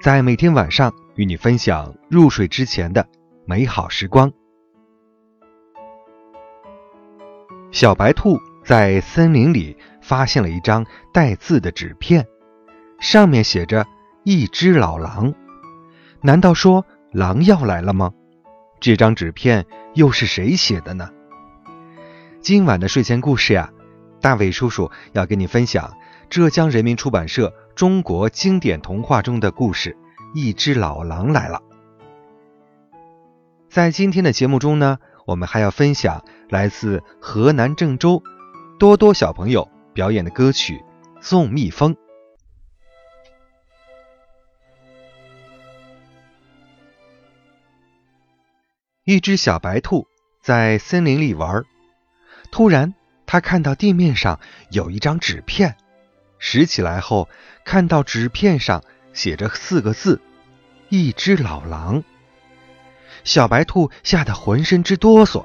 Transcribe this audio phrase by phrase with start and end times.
[0.00, 3.06] 在每天晚上与你分享入睡之前的
[3.44, 4.32] 美好时光。
[7.70, 12.26] 小白兔在森林里发现了一张带字的纸片，
[12.98, 13.86] 上面写着
[14.24, 15.34] “一只老狼”。
[16.22, 18.10] 难道说狼要来了吗？
[18.80, 21.10] 这张纸片又是谁写的呢？
[22.40, 23.70] 今晚的睡前故事呀，
[24.22, 25.92] 大伟叔叔要跟你分享
[26.30, 27.52] 浙江人民出版社。
[27.74, 29.96] 中国经典童话中的故事
[30.34, 31.58] 《一只老狼来了》。
[33.68, 38.22] 在今天的节目中呢，我们还要分享来自河南郑州
[38.78, 40.84] 多多小朋友表演的歌曲
[41.22, 41.94] 《送蜜蜂》。
[49.04, 50.06] 一只小白兔
[50.42, 51.64] 在森林里玩，
[52.52, 52.94] 突然，
[53.26, 54.38] 它看到地面上
[54.70, 55.76] 有一张纸片。
[56.40, 57.28] 拾起来后，
[57.64, 60.20] 看到纸片上写着四个字
[60.88, 62.02] ：“一只老狼。”
[63.22, 65.44] 小白兔吓得浑身直哆嗦，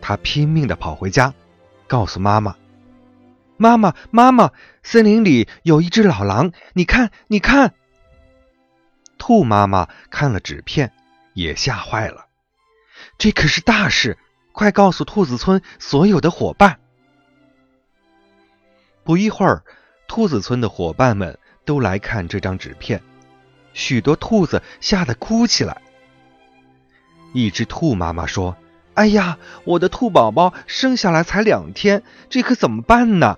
[0.00, 1.32] 它拼命的跑回家，
[1.86, 2.56] 告诉妈妈
[3.56, 4.50] ：“妈妈，妈妈，
[4.82, 7.72] 森林里有一只老狼，你看，你看。”
[9.18, 10.92] 兔妈妈看了纸片，
[11.34, 12.26] 也吓坏了，
[13.18, 14.18] 这可是大事，
[14.50, 16.80] 快告诉兔子村所有的伙伴。
[19.04, 19.62] 不一会儿。
[20.08, 23.00] 兔子村的伙伴们都来看这张纸片，
[23.74, 25.82] 许多兔子吓得哭起来。
[27.34, 28.56] 一只兔妈妈说
[28.94, 33.36] ：“哎呀，我的兔宝宝生下来才两天，这可怎么办呢？”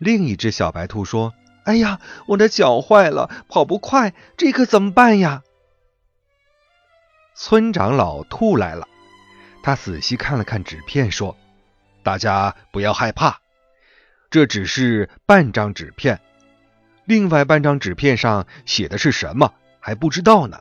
[0.00, 5.42] 另一只小白兔说：“哎呀，我的脚坏了，跑不快，这可怎么办呀？”
[7.36, 8.88] 村长老兔来了，
[9.62, 11.36] 他仔细看了看纸片，说
[12.02, 13.40] ：“大家不要害怕。”
[14.32, 16.18] 这只是半张纸片，
[17.04, 20.58] 另外半张纸片上写的是什么还不知道呢。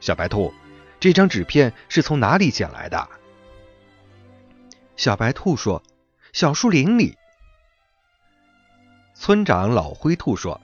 [0.00, 0.52] 小白兔，
[0.98, 3.08] 这张纸片是从哪里捡来的？
[4.96, 5.84] 小白兔说
[6.34, 7.16] ：“小树林里。”
[9.14, 10.60] 村长老灰兔说：“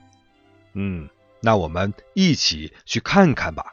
[0.75, 3.67] 嗯，那我们一起去看看吧。”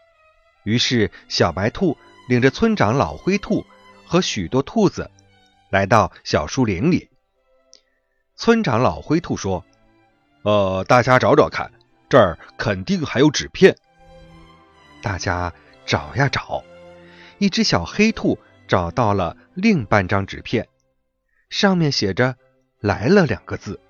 [0.62, 3.66] 于是，小白兔领着村长老灰兔
[4.06, 5.10] 和许多兔子
[5.70, 7.10] 来到小树林里。
[8.40, 9.64] 村长老灰兔说
[10.42, 11.72] ：“呃，大家找找看，
[12.08, 13.76] 这儿肯定还有纸片。”
[15.02, 15.52] 大家
[15.84, 16.62] 找呀找，
[17.38, 18.38] 一只小黑兔
[18.68, 20.68] 找到了另半张纸片，
[21.50, 22.36] 上面写着
[22.78, 23.80] “来了”两个字。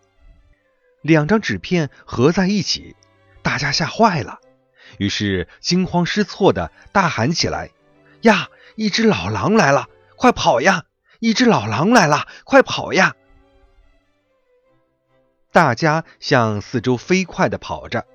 [1.03, 2.97] 两张纸片合在一起，
[3.43, 4.39] 大家吓坏了，
[4.97, 7.69] 于是惊慌失措的大喊起来
[8.23, 10.85] ：“呀，一只老狼来了，快跑呀！
[11.21, 13.15] 一只老狼来了，快跑呀！”
[15.59, 18.07] 大家向四周飞快地跑着，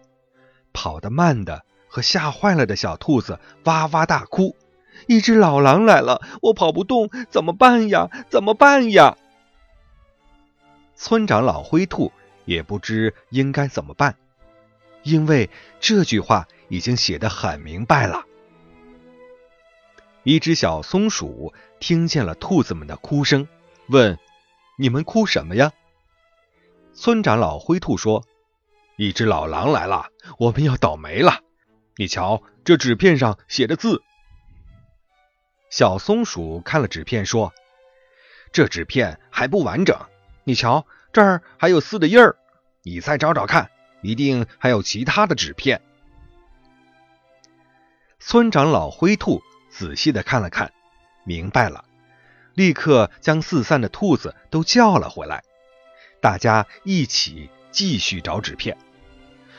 [0.72, 4.56] 跑得慢的和吓坏了的小兔子哇哇大哭
[5.08, 8.10] ：“一只老狼来了，我跑不动，怎么办呀？
[8.30, 9.18] 怎么办呀？”
[10.96, 12.14] 村长老灰兔
[12.46, 14.16] 也不知应该怎么办，
[15.02, 15.50] 因为
[15.82, 18.24] 这句话已经写得很明白了。
[20.24, 23.50] 一只小松鼠听见了兔子们的哭声，
[23.88, 24.18] 问
[24.80, 25.74] ：“你们哭什么呀？”
[26.96, 28.24] 村长老灰兔说
[28.98, 31.40] ：“一只老狼来了，我们要倒霉了。
[31.96, 34.04] 你瞧，这纸片上写的字。”
[35.72, 37.52] 小松鼠看了纸片说
[38.54, 39.98] ：“这纸片还不完整，
[40.44, 42.36] 你瞧，这儿还有撕的印儿。
[42.84, 43.72] 你再找找看，
[44.04, 45.82] 一定还有其他的纸片。”
[48.20, 50.72] 村长老灰兔仔细的看了看，
[51.26, 51.84] 明白了，
[52.54, 55.44] 立刻将四散的兔子都叫了回来。
[56.24, 58.78] 大家一起继续找纸片，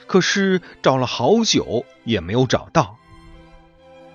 [0.07, 2.97] 可是找了好久也没有找到。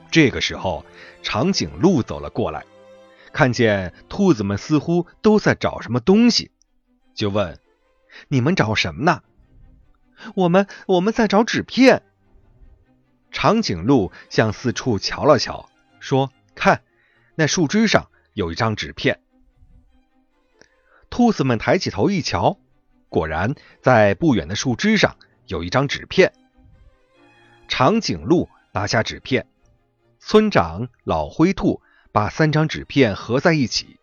[0.10, 0.84] 这个时候，
[1.22, 2.66] 长颈鹿走了过来，
[3.31, 6.50] 看见兔子们似乎都在找什么东西，
[7.13, 7.60] 就问
[8.30, 9.22] ：“你们找什么呢
[10.34, 12.02] ？”“我们我们在找纸片。”
[13.31, 15.69] 长颈鹿向四处瞧了瞧，
[16.00, 16.81] 说：“看，
[17.36, 19.22] 那树枝上有一张纸片。”
[21.10, 22.60] 兔子们抬起头一瞧，
[23.10, 25.18] 果然在不远的树枝上
[25.48, 26.34] 有一张纸片。
[27.68, 29.48] 长颈鹿拿下纸片，
[30.20, 34.00] 村长老灰兔把三张纸片合在一起，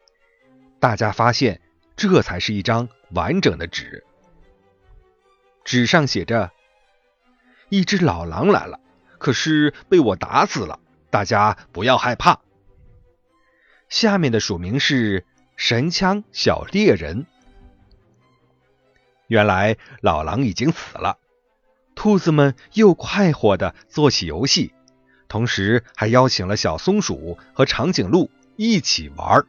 [0.81, 1.61] 大家发现
[1.97, 4.05] 这才是一张完整的纸。
[5.64, 6.52] 纸上写着
[7.70, 8.79] ：“一只老狼来了，
[9.19, 10.79] 可是被我打死了，
[11.11, 12.41] 大家不要害怕。”
[13.88, 15.25] 下面的署名是
[15.56, 17.26] 神枪小猎人。
[19.26, 21.19] 原来老狼已经死了，
[21.94, 24.73] 兔子们又快活的做起游戏，
[25.29, 29.44] 同时还邀请了小松鼠和长颈鹿一起玩。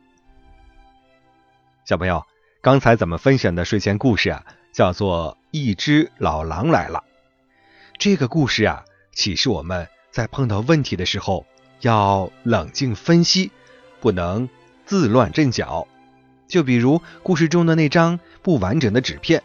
[1.86, 2.26] 小朋友，
[2.62, 7.04] 刚才咱们分享的睡前故事啊，叫做《一只老狼来了》。
[8.00, 8.84] 这个故事啊，
[9.14, 11.46] 启示我们在碰到问题的时候
[11.82, 13.52] 要冷静分析。
[14.00, 14.48] 不能
[14.86, 15.88] 自乱阵脚，
[16.48, 19.44] 就比如故事中的那张不完整的纸片，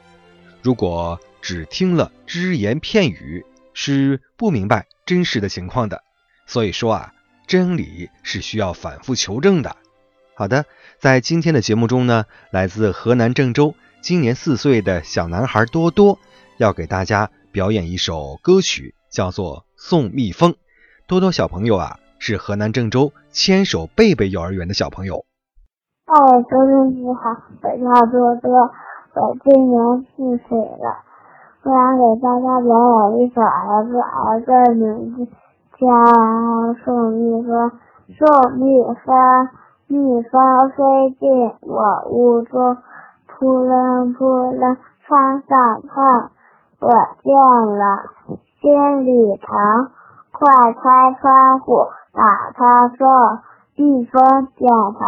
[0.62, 3.44] 如果只听了只言片语，
[3.75, 6.02] 是不明白真实的情况的。
[6.46, 7.12] 所以说啊，
[7.46, 9.76] 真理是需要反复求证的。
[10.34, 10.64] 好的，
[10.99, 16.19] 在今天的节目中呢，来自河南郑州，今年四岁的小男孩多多
[16.58, 20.52] 要给大家表演一首歌曲，叫做《送蜜蜂》。
[21.06, 21.98] 多多小朋友啊。
[22.25, 25.26] 是河南郑州牵手贝贝幼儿园的小朋友。
[26.12, 27.31] 大家收听你好，
[27.62, 28.70] 我叫多多，
[29.14, 31.00] 我今年四岁了。
[31.64, 32.69] 我想给大家表
[33.09, 35.25] 演一首儿歌，儿歌名字
[35.79, 35.87] 叫
[36.85, 37.70] 《送蜜蜂》。
[38.12, 39.49] 送蜜蜂，
[39.87, 42.76] 蜜蜂飞进我屋中，
[43.26, 44.76] 扑棱扑棱
[45.06, 46.29] 穿上碰，
[46.82, 46.88] 我
[47.23, 48.03] 见了
[48.61, 49.88] 心里疼，
[50.31, 51.87] 快开窗户。
[52.12, 53.38] 打开说，
[53.76, 54.20] 蜜蜂
[54.56, 54.99] 点头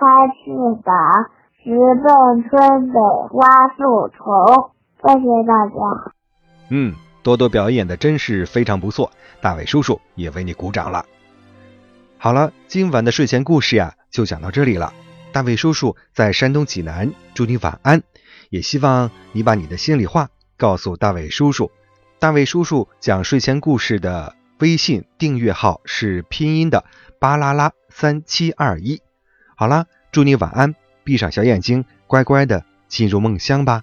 [0.00, 0.50] 开翅
[0.82, 1.28] 膀，
[1.62, 2.98] 直奔春北
[3.28, 4.72] 花树丛。
[4.96, 6.14] 谢谢大家。
[6.70, 9.10] 嗯，多多表演的真是非常不错，
[9.42, 11.04] 大伟叔叔也为你鼓掌了。
[12.16, 14.94] 好了，今晚的睡前故事呀，就讲到这里了。
[15.32, 18.02] 大伟叔叔在山东济南，祝你晚安。
[18.48, 21.70] 也希望你把你的心里话告诉大伟叔叔。
[22.18, 24.34] 大伟叔叔讲睡前故事的。
[24.60, 26.84] 微信订阅号是拼音的
[27.18, 29.00] 巴啦啦三七二一。
[29.60, 30.74] 好啦，祝你晚安，
[31.04, 33.82] 闭上小眼睛，乖乖的进入梦乡吧。